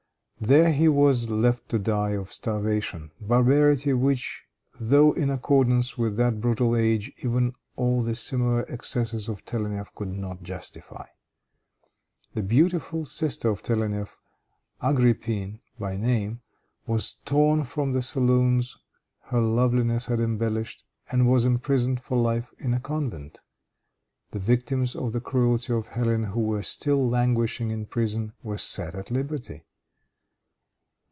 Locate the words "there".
0.43-0.71